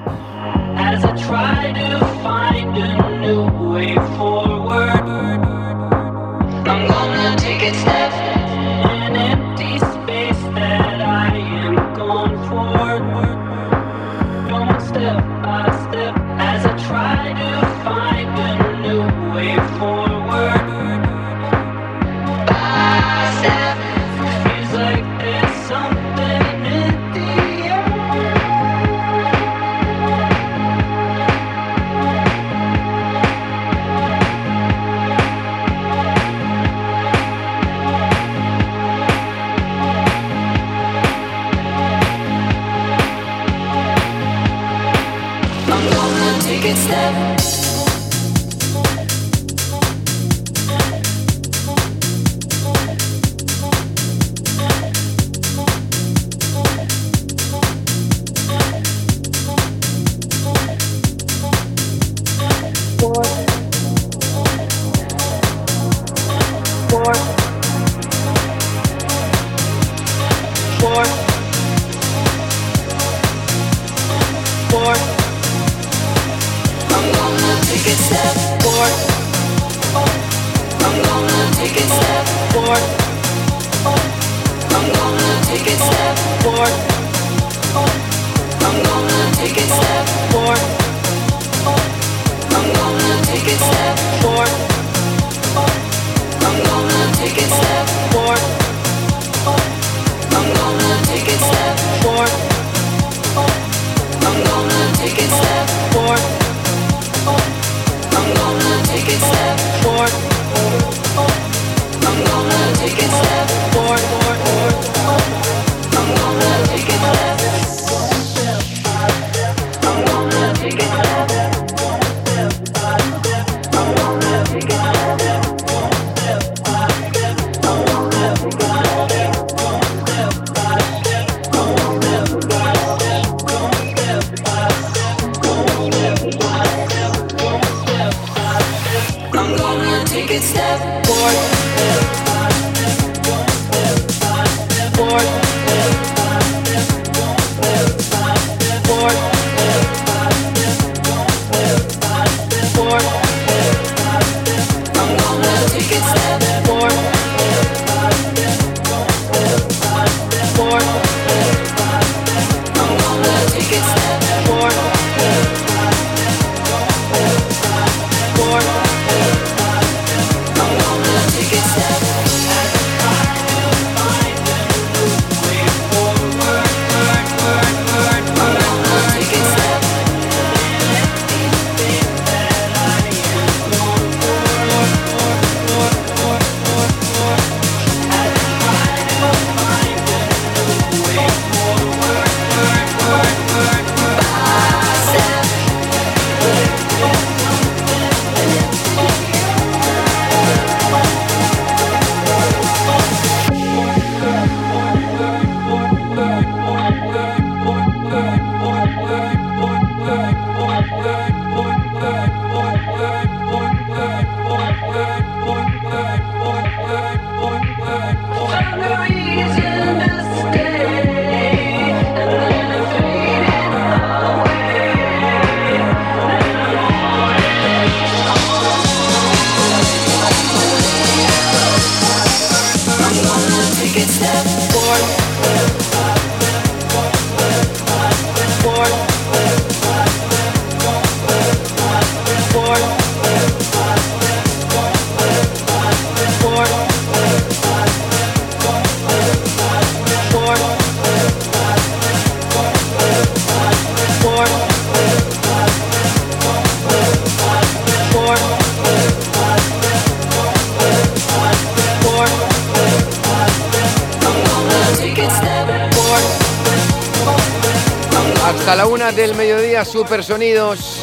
supersonidos 270.05 271.01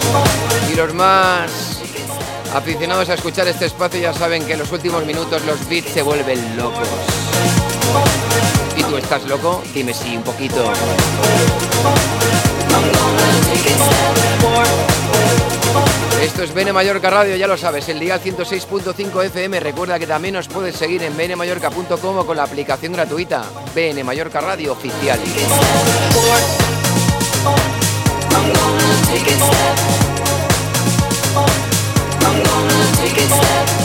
y 0.72 0.76
los 0.76 0.94
más 0.94 1.82
aficionados 2.54 3.10
a 3.10 3.16
escuchar 3.16 3.48
este 3.48 3.66
espacio 3.66 4.00
ya 4.00 4.14
saben 4.14 4.46
que 4.46 4.54
en 4.54 4.60
los 4.60 4.72
últimos 4.72 5.04
minutos 5.08 5.44
los 5.46 5.68
beats 5.68 5.90
se 5.92 6.04
vuelven 6.04 6.56
locos. 6.56 6.88
¿Y 8.78 8.84
tú 8.84 8.98
estás 8.98 9.24
loco? 9.24 9.64
Dime 9.74 9.92
sí, 9.92 10.16
un 10.16 10.22
poquito. 10.22 10.72
Esto 16.22 16.44
es 16.44 16.54
Bene 16.54 16.72
Mallorca 16.72 17.10
Radio, 17.10 17.36
ya 17.36 17.48
lo 17.48 17.58
sabes, 17.58 17.90
el 17.90 18.00
día 18.00 18.22
106.5 18.22 19.26
FM. 19.26 19.60
Recuerda 19.62 19.98
que 19.98 20.06
también 20.06 20.36
nos 20.36 20.48
puedes 20.48 20.76
seguir 20.76 21.02
en 21.02 21.18
benemallorca.com 21.18 22.26
con 22.26 22.38
la 22.38 22.44
aplicación 22.44 22.94
gratuita 22.94 23.46
BN 23.74 24.04
Mallorca 24.04 24.42
Radio 24.42 24.74
Oficial. 24.74 25.20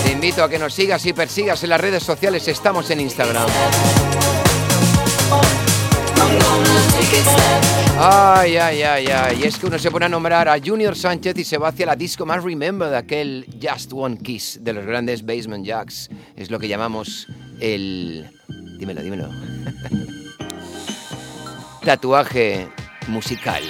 Te 0.04 0.12
invito 0.12 0.44
a 0.44 0.48
que 0.48 0.58
nos 0.58 0.74
sigas 0.74 1.04
y 1.06 1.12
persigas 1.12 1.62
en 1.64 1.70
las 1.70 1.80
redes 1.80 2.02
sociales. 2.02 2.46
Estamos 2.48 2.90
en 2.90 3.00
Instagram. 3.00 3.46
Ay, 7.98 8.56
ay, 8.56 8.82
ay, 8.82 9.06
ay. 9.06 9.42
Es 9.44 9.58
que 9.58 9.66
uno 9.66 9.78
se 9.78 9.90
pone 9.90 10.06
a 10.06 10.08
nombrar 10.08 10.48
a 10.48 10.58
Junior 10.62 10.94
Sánchez 10.94 11.38
y 11.38 11.44
se 11.44 11.58
va 11.58 11.68
hacia 11.68 11.86
la 11.86 11.96
disco 11.96 12.26
más 12.26 12.44
Remember 12.44 12.90
de 12.90 12.96
aquel 12.96 13.46
Just 13.62 13.92
One 13.94 14.18
Kiss 14.18 14.58
de 14.62 14.72
los 14.72 14.84
grandes 14.84 15.24
Basement 15.24 15.64
Jacks. 15.64 16.10
Es 16.36 16.50
lo 16.50 16.58
que 16.58 16.68
llamamos 16.68 17.26
el. 17.60 18.30
Dímelo, 18.78 19.02
dímelo. 19.02 19.30
Tatuaje 21.84 22.68
musical. 23.08 23.62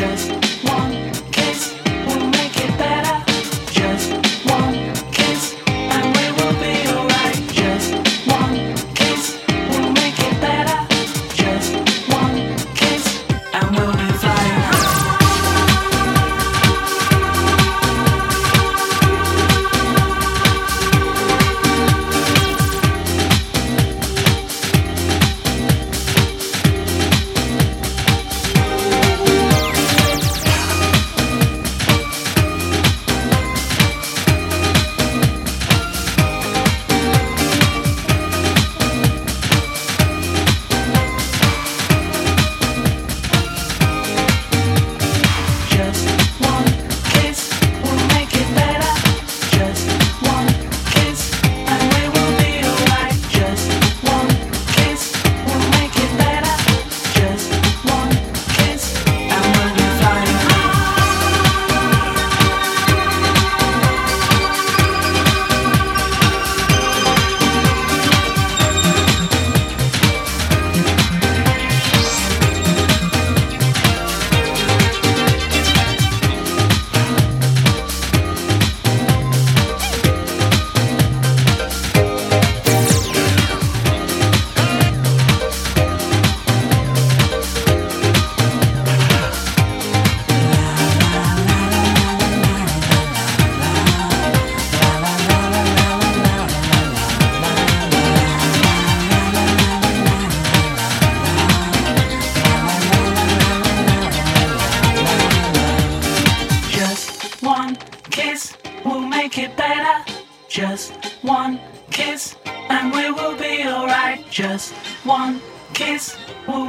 Just 0.00 0.39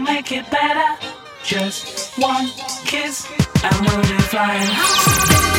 make 0.04 0.32
it 0.32 0.50
better. 0.50 0.98
Just 1.44 2.18
one 2.20 2.48
kiss 2.86 3.28
and 3.64 3.88
we'll 3.88 4.02
be 4.02 4.22
flying 4.24 5.51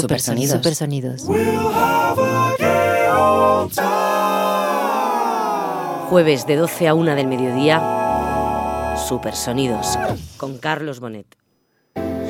Supersonidos. 0.00 0.56
Supersonidos. 0.56 1.26
Jueves 6.08 6.46
de 6.46 6.56
12 6.56 6.88
a 6.88 6.94
1 6.94 7.14
del 7.14 7.26
mediodía, 7.26 8.96
Supersonidos, 9.08 9.98
con 10.36 10.58
Carlos 10.58 11.00
Bonet. 11.00 11.26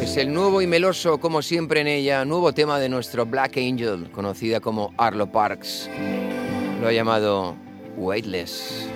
Es 0.01 0.17
el 0.17 0.33
nuevo 0.33 0.63
y 0.63 0.67
meloso, 0.67 1.19
como 1.19 1.43
siempre 1.43 1.81
en 1.81 1.87
ella, 1.87 2.25
nuevo 2.25 2.53
tema 2.53 2.79
de 2.79 2.89
nuestro 2.89 3.27
Black 3.27 3.57
Angel, 3.57 4.11
conocida 4.13 4.61
como 4.61 4.93
Arlo 4.99 5.31
Parks. 5.31 5.89
Lo 6.81 6.89
ha 6.89 6.93
llamado 6.93 7.57
Weightless. 7.97 8.89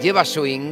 lleva 0.00 0.24
swing, 0.24 0.70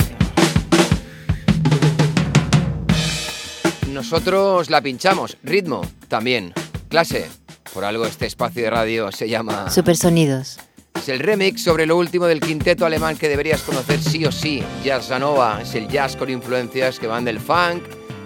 nosotros 3.89 4.71
la 4.71 4.81
pinchamos. 4.81 5.37
Ritmo 5.43 5.83
también. 6.09 6.55
Clase. 6.89 7.29
Por 7.75 7.85
algo 7.85 8.07
este 8.07 8.27
espacio 8.27 8.63
de 8.63 8.71
radio 8.71 9.13
se 9.13 9.29
llama... 9.29 9.71
Supersonidos. 9.71 10.59
Es 10.95 11.09
el 11.11 11.19
remix 11.19 11.63
sobre 11.63 11.85
lo 11.85 11.97
último 11.97 12.27
del 12.27 12.41
quinteto 12.41 12.87
alemán 12.87 13.19
que 13.19 13.29
deberías 13.29 13.63
conocer 13.63 14.01
sí 14.01 14.25
o 14.25 14.33
sí. 14.33 14.63
Jazzanova 14.85 15.61
es 15.63 15.75
el 15.75 15.87
jazz 15.89 16.17
con 16.17 16.31
influencias 16.31 16.99
que 16.99 17.07
van 17.07 17.25
del 17.25 17.41
funk 17.41 17.83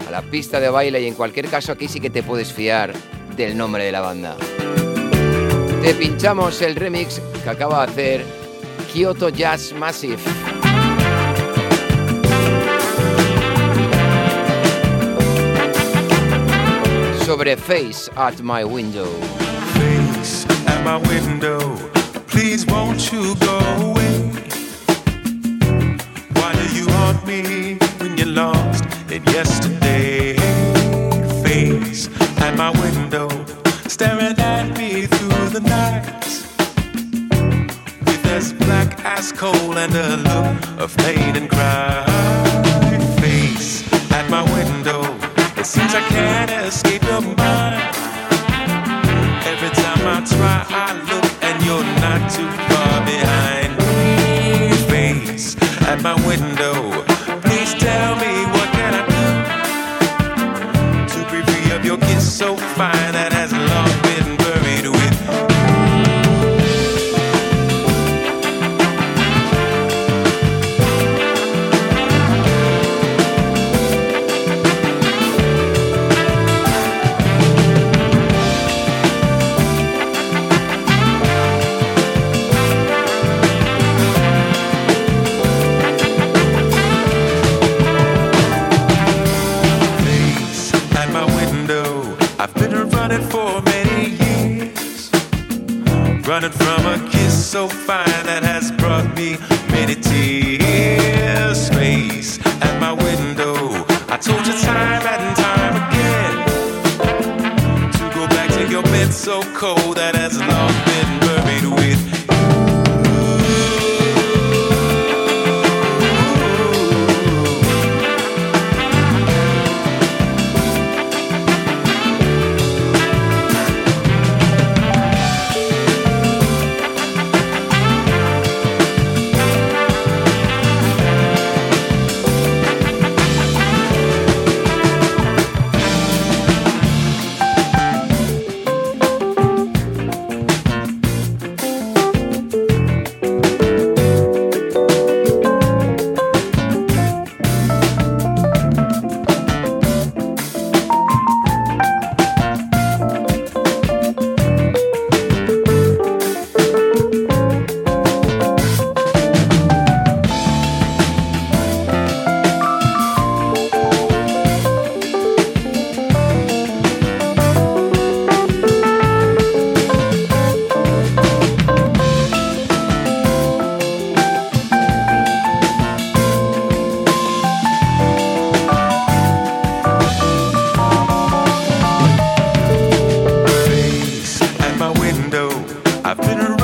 a 0.07 0.11
la 0.11 0.23
pista 0.23 0.61
de 0.61 0.69
baile 0.69 1.01
y 1.01 1.09
en 1.09 1.15
cualquier 1.15 1.49
caso 1.49 1.73
aquí 1.73 1.89
sí 1.89 2.01
que 2.01 2.11
te 2.11 2.23
puedes 2.23 2.53
fiar 2.53 2.93
del 3.37 3.57
nombre 3.57 3.85
de 3.85 3.93
la 3.93 4.01
banda. 4.01 4.37
Te 5.83 5.95
pinchamos 5.95 6.63
el 6.63 6.77
remix 6.77 7.21
que 7.43 7.51
acaba 7.51 7.85
de 7.85 7.93
hacer 7.93 8.42
Kyoto 8.93 9.31
Jazz 9.31 9.73
Massive. 9.73 10.21
Sobre 17.25 17.57
Face 17.57 18.11
at 18.15 18.43
My 18.43 18.65
Window. 18.65 19.07
Face 19.73 20.45
at 20.67 20.85
my 20.85 20.99
window, 21.09 21.75
please 22.27 22.67
won't 22.67 23.11
you 23.11 23.35
go 23.37 23.59
away? 23.81 24.31
Why 26.35 26.53
do 26.53 26.77
you 26.77 26.87
haunt 26.91 27.27
me 27.27 27.79
when 27.99 28.19
you're 28.19 28.27
lost 28.27 28.85
in 29.11 29.25
yesterday? 29.25 29.82
ice 39.23 39.31
cold 39.31 39.79
and 39.79 39.95
a 39.95 40.17
look 40.17 40.81
of 40.81 40.97
pain 40.97 41.37
and 41.37 41.49
cry. 41.49 42.05
Face 43.21 43.85
at 44.11 44.29
my 44.29 44.43
window, 44.57 45.01
it 45.57 45.65
seems 45.65 45.95
I 45.95 46.01
can't 46.09 46.51
escape 46.51 47.05
your 47.05 47.21
mind. 47.21 47.81
Every 49.53 49.73
time 49.83 50.03
I 50.15 50.19
try, 50.35 50.59
I 50.85 50.89
look 51.11 51.29
and 51.49 51.57
you're 51.67 51.89
not 52.05 52.21
too 52.37 52.51
far 52.69 52.95
behind. 53.13 53.71
Face 54.91 55.57
at 55.87 56.03
my 56.03 56.15
window. 56.27 56.82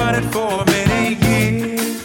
running 0.09 0.31
for 0.31 0.65
many 0.65 1.17
years. 1.27 2.03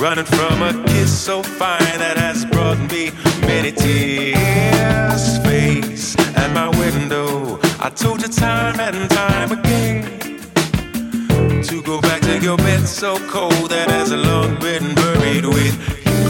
Running 0.00 0.24
from 0.24 0.62
a 0.62 0.72
kiss 0.86 1.12
so 1.26 1.42
fine 1.42 1.98
that 2.04 2.16
has 2.16 2.46
brought 2.46 2.78
me 2.90 3.10
many 3.42 3.70
tears. 3.70 5.22
Face 5.44 6.16
at 6.42 6.50
my 6.54 6.68
window, 6.82 7.58
I 7.86 7.90
told 7.90 8.22
you 8.22 8.28
time 8.28 8.80
and 8.80 9.10
time 9.10 9.52
again 9.58 10.04
to 11.64 11.82
go 11.82 12.00
back 12.00 12.22
to 12.22 12.38
your 12.38 12.56
bed 12.56 12.88
so 12.88 13.18
cold 13.28 13.68
that 13.74 13.88
has 13.90 14.10
long 14.12 14.58
been 14.60 14.94
buried 14.94 15.44
with 15.44 15.74
you. 16.06 16.20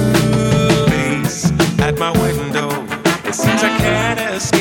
Face 0.90 1.52
at 1.78 1.96
my 1.98 2.10
window, 2.24 2.68
it 3.28 3.34
seems 3.34 3.62
I 3.62 3.70
can't 3.78 4.20
escape. 4.36 4.59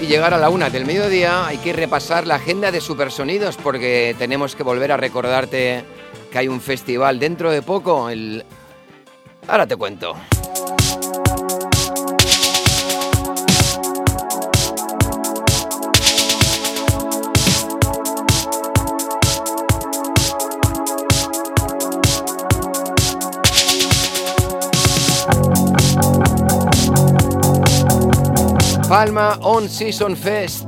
y 0.00 0.06
llegar 0.06 0.34
a 0.34 0.38
la 0.38 0.50
una 0.50 0.70
del 0.70 0.84
mediodía 0.84 1.46
hay 1.46 1.58
que 1.58 1.72
repasar 1.72 2.26
la 2.26 2.36
agenda 2.36 2.70
de 2.70 2.80
Supersonidos 2.80 3.56
porque 3.56 4.14
tenemos 4.18 4.54
que 4.54 4.62
volver 4.62 4.92
a 4.92 4.96
recordarte 4.96 5.84
que 6.30 6.38
hay 6.38 6.48
un 6.48 6.60
festival 6.60 7.18
dentro 7.18 7.50
de 7.50 7.62
poco. 7.62 8.08
El... 8.08 8.44
Ahora 9.46 9.66
te 9.66 9.76
cuento. 9.76 10.14
Palma 28.88 29.38
On 29.42 29.68
Season 29.68 30.16
Fest. 30.16 30.66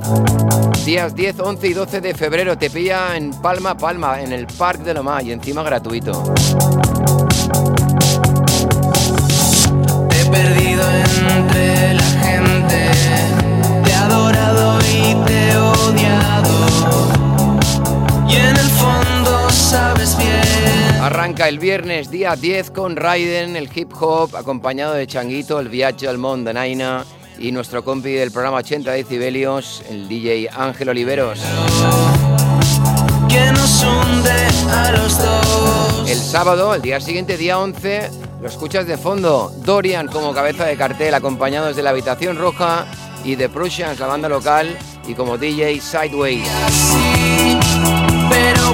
Días 0.85 1.15
10, 1.15 1.39
11 1.39 1.67
y 1.67 1.73
12 1.73 2.01
de 2.01 2.13
febrero 2.13 2.55
te 2.55 2.69
pilla 2.69 3.17
en 3.17 3.31
Palma, 3.31 3.75
Palma, 3.75 4.21
en 4.21 4.31
el 4.31 4.45
Parque 4.45 4.83
de 4.83 4.93
Lomá 4.93 5.23
y 5.23 5.31
encima 5.31 5.63
gratuito. 5.63 6.31
Te 10.07 10.21
he 10.21 10.25
perdido 10.25 10.83
entre 10.91 11.95
la 11.95 12.03
gente, 12.03 12.91
te 13.83 13.89
he 13.89 13.93
adorado 13.95 14.79
y 14.81 15.15
te 15.25 15.49
he 15.49 15.57
odiado. 15.57 16.51
Y 18.29 18.35
en 18.35 18.55
el 18.55 18.69
fondo 18.69 19.49
sabes 19.49 20.15
bien. 20.15 21.01
Arranca 21.01 21.47
el 21.47 21.57
viernes 21.57 22.11
día 22.11 22.35
10 22.35 22.69
con 22.69 22.95
Raiden, 22.95 23.55
el 23.55 23.67
hip 23.73 23.91
hop, 23.99 24.35
acompañado 24.35 24.93
de 24.93 25.07
Changuito, 25.07 25.59
el 25.59 25.69
viaje 25.69 26.07
al 26.07 26.19
Mondo 26.19 26.53
Naina 26.53 27.03
y 27.41 27.51
nuestro 27.51 27.83
compi 27.83 28.11
del 28.11 28.31
programa 28.31 28.57
80 28.57 28.91
decibelios, 28.91 29.83
el 29.89 30.07
DJ 30.07 30.49
Ángel 30.55 30.89
Oliveros. 30.89 31.39
El 36.07 36.17
sábado, 36.17 36.75
el 36.75 36.81
día 36.81 36.99
siguiente, 36.99 37.37
día 37.37 37.57
11, 37.57 38.11
lo 38.41 38.47
escuchas 38.47 38.85
de 38.85 38.97
fondo. 38.97 39.51
Dorian 39.63 40.07
como 40.07 40.33
cabeza 40.33 40.65
de 40.65 40.77
cartel, 40.77 41.13
acompañados 41.13 41.75
de 41.75 41.81
la 41.81 41.89
Habitación 41.89 42.37
Roja 42.37 42.85
y 43.23 43.35
de 43.35 43.49
Prussians, 43.49 43.99
la 43.99 44.07
banda 44.07 44.29
local, 44.29 44.77
y 45.07 45.13
como 45.15 45.37
DJ 45.37 45.81
Sideways. 45.81 46.47
Pero 48.29 48.73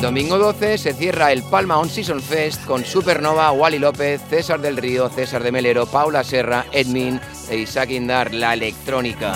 domingo 0.00 0.38
12 0.38 0.78
se 0.78 0.94
cierra 0.94 1.30
el 1.32 1.42
Palma 1.42 1.78
On 1.78 1.88
Season 1.88 2.20
Fest 2.20 2.64
con 2.64 2.84
Supernova, 2.84 3.52
Wally 3.52 3.78
López, 3.78 4.20
César 4.30 4.60
del 4.60 4.76
Río, 4.76 5.08
César 5.08 5.42
de 5.42 5.52
Melero, 5.52 5.86
Paula 5.86 6.24
Serra, 6.24 6.64
Edmin 6.72 7.20
e 7.50 7.56
Isaac 7.56 7.90
Indar, 7.90 8.32
la 8.32 8.54
electrónica. 8.54 9.34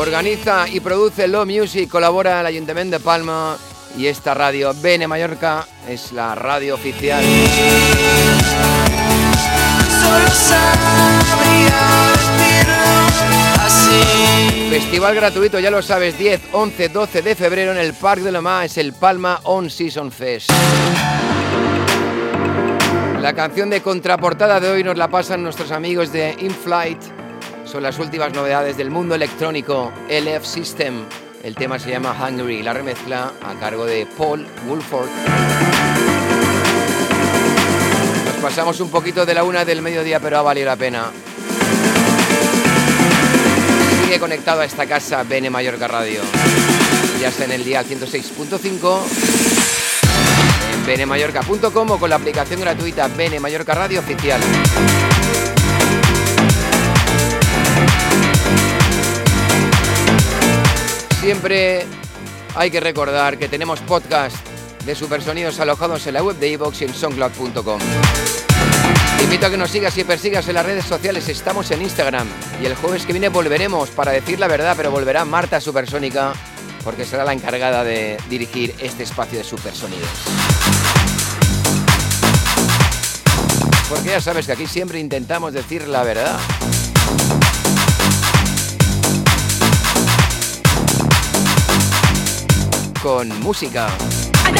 Organiza 0.00 0.66
y 0.66 0.80
produce 0.80 1.28
Lo 1.28 1.44
Music, 1.44 1.90
colabora 1.90 2.40
el 2.40 2.46
Ayuntamiento 2.46 2.96
de 2.96 3.04
Palma 3.04 3.58
y 3.98 4.06
esta 4.06 4.32
radio 4.32 4.72
Bene 4.80 5.06
Mallorca 5.06 5.66
es 5.86 6.12
la 6.12 6.34
radio 6.34 6.76
oficial. 6.76 7.22
Festival 14.70 15.14
gratuito, 15.14 15.60
ya 15.60 15.70
lo 15.70 15.82
sabes, 15.82 16.18
10, 16.18 16.40
11, 16.52 16.88
12 16.88 17.20
de 17.20 17.34
febrero 17.34 17.72
en 17.72 17.78
el 17.78 17.92
Parque 17.92 18.24
de 18.24 18.32
Lomá 18.32 18.64
es 18.64 18.78
el 18.78 18.94
Palma 18.94 19.40
On 19.44 19.68
Season 19.68 20.10
Fest. 20.10 20.50
La 23.20 23.34
canción 23.34 23.68
de 23.68 23.82
contraportada 23.82 24.60
de 24.60 24.70
hoy 24.70 24.82
nos 24.82 24.96
la 24.96 25.08
pasan 25.08 25.42
nuestros 25.42 25.70
amigos 25.70 26.10
de 26.10 26.34
InFlight. 26.40 27.19
Son 27.70 27.84
las 27.84 28.00
últimas 28.00 28.32
novedades 28.32 28.76
del 28.76 28.90
mundo 28.90 29.14
electrónico, 29.14 29.92
LF 30.08 30.44
System. 30.44 31.04
El 31.44 31.54
tema 31.54 31.78
se 31.78 31.90
llama 31.90 32.16
Hungry, 32.18 32.64
la 32.64 32.72
remezcla 32.72 33.32
a 33.40 33.54
cargo 33.60 33.86
de 33.86 34.08
Paul 34.18 34.44
Woolford. 34.66 35.08
Nos 38.24 38.34
pasamos 38.42 38.80
un 38.80 38.90
poquito 38.90 39.24
de 39.24 39.34
la 39.34 39.44
una 39.44 39.64
del 39.64 39.82
mediodía, 39.82 40.18
pero 40.18 40.38
ha 40.38 40.42
valido 40.42 40.66
la 40.66 40.74
pena. 40.74 41.12
Sigue 44.02 44.18
conectado 44.18 44.62
a 44.62 44.64
esta 44.64 44.86
casa 44.86 45.22
Bene 45.22 45.48
Mallorca 45.48 45.86
Radio. 45.86 46.22
Ya 47.20 47.28
está 47.28 47.44
en 47.44 47.52
el 47.52 47.62
día 47.62 47.84
106.5 47.84 49.00
en 50.74 50.86
benemallorca.com 50.86 51.90
o 51.92 51.98
con 52.00 52.10
la 52.10 52.16
aplicación 52.16 52.60
gratuita 52.62 53.06
Bene 53.06 53.38
Mallorca 53.38 53.74
Radio 53.74 54.00
Oficial. 54.00 54.40
Siempre 61.30 61.86
hay 62.56 62.72
que 62.72 62.80
recordar 62.80 63.38
que 63.38 63.48
tenemos 63.48 63.78
podcast 63.78 64.36
de 64.84 64.96
Supersonidos 64.96 65.60
alojados 65.60 66.04
en 66.08 66.14
la 66.14 66.24
web 66.24 66.36
de 66.36 66.48
iVoox 66.48 66.80
y 66.80 66.84
en 66.86 66.92
soundcloud.com. 66.92 67.80
Te 69.16 69.22
invito 69.22 69.46
a 69.46 69.50
que 69.50 69.56
nos 69.56 69.70
sigas 69.70 69.96
y 69.96 70.02
persigas 70.02 70.48
en 70.48 70.54
las 70.54 70.66
redes 70.66 70.86
sociales. 70.86 71.28
Estamos 71.28 71.70
en 71.70 71.82
Instagram 71.82 72.26
y 72.60 72.66
el 72.66 72.74
jueves 72.74 73.06
que 73.06 73.12
viene 73.12 73.28
volveremos 73.28 73.90
para 73.90 74.10
decir 74.10 74.40
la 74.40 74.48
verdad, 74.48 74.74
pero 74.76 74.90
volverá 74.90 75.24
Marta 75.24 75.60
Supersónica 75.60 76.32
porque 76.82 77.04
será 77.04 77.22
la 77.24 77.32
encargada 77.32 77.84
de 77.84 78.16
dirigir 78.28 78.74
este 78.80 79.04
espacio 79.04 79.38
de 79.38 79.44
Supersonidos. 79.44 80.10
Porque 83.88 84.08
ya 84.08 84.20
sabes 84.20 84.46
que 84.46 84.52
aquí 84.52 84.66
siempre 84.66 84.98
intentamos 84.98 85.52
decir 85.52 85.86
la 85.86 86.02
verdad. 86.02 86.40
Con 93.02 93.28
música. 93.40 93.88
I 94.44 94.52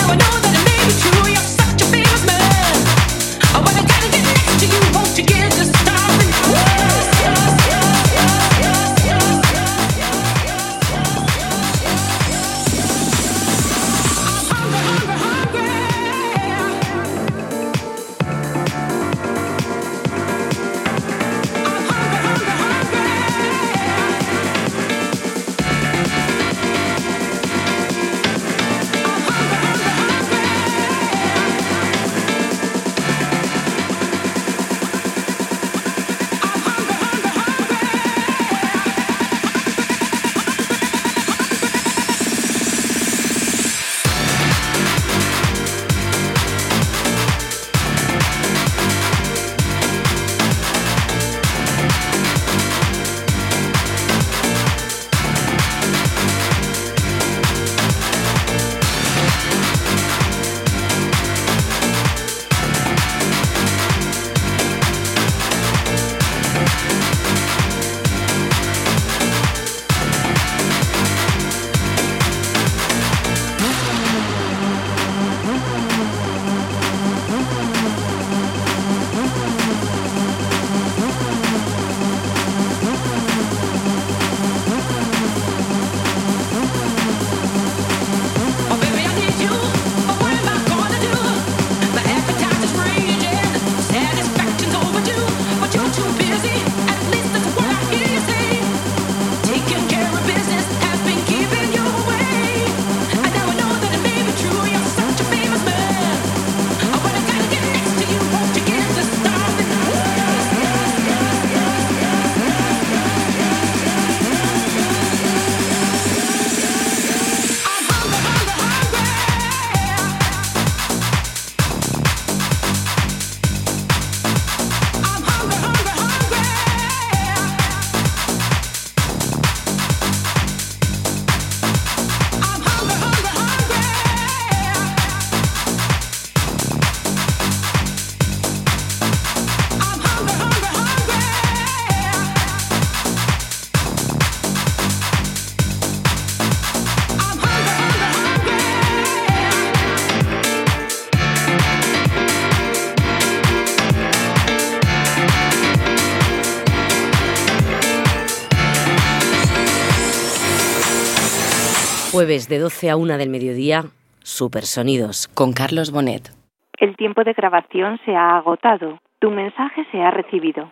Jueves 162.31 162.49
de 162.49 162.61
12 162.61 162.91
a 162.91 162.97
1 162.97 163.18
del 163.18 163.28
mediodía, 163.28 163.87
Supersonidos. 164.22 165.26
Con 165.26 165.53
Carlos 165.53 165.91
Bonet. 165.91 166.31
El 166.78 166.97
tiempo 166.97 167.24
de 167.24 167.33
grabación 167.33 167.99
se 168.05 168.14
ha 168.14 168.37
agotado. 168.37 169.01
Tu 169.18 169.33
mensaje 169.33 169.85
se 169.91 169.99
ha 170.01 170.12
recibido. 170.12 170.70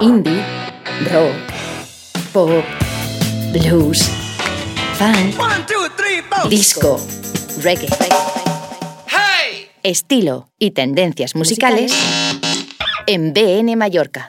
Indie, 0.00 0.42
rock, 1.10 1.32
pop, 2.34 2.62
blues, 3.54 4.06
funk, 4.98 6.50
disco, 6.50 6.98
reggae. 7.62 7.88
Estilo 9.82 10.50
y 10.58 10.72
tendencias 10.72 11.34
musicales 11.34 11.90
en 13.06 13.32
BN 13.32 13.76
Mallorca. 13.76 14.28